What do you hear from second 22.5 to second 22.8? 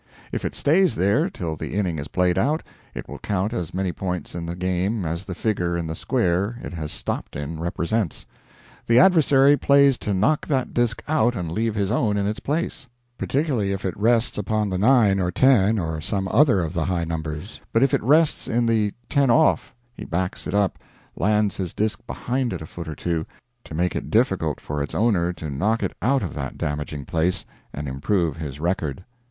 it a